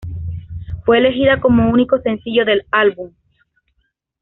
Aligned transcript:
Fue 0.83 0.97
elegida 0.97 1.39
como 1.39 1.69
único 1.69 2.01
sencillo 2.01 2.43
del 2.43 2.65
álbum. 2.71 3.11